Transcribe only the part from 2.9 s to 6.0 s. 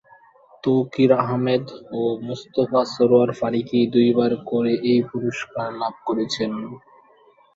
সরয়ার ফারুকী দুইবার করে এই পুরস্কার লাভ